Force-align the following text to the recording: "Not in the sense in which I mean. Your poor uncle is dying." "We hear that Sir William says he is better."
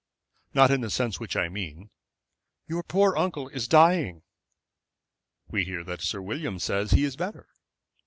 "Not 0.55 0.71
in 0.71 0.81
the 0.81 0.89
sense 0.89 1.17
in 1.17 1.19
which 1.19 1.35
I 1.35 1.47
mean. 1.47 1.91
Your 2.67 2.81
poor 2.81 3.15
uncle 3.15 3.49
is 3.49 3.67
dying." 3.67 4.23
"We 5.51 5.63
hear 5.63 5.83
that 5.83 6.01
Sir 6.01 6.23
William 6.23 6.57
says 6.57 6.89
he 6.89 7.03
is 7.03 7.15
better." 7.15 7.47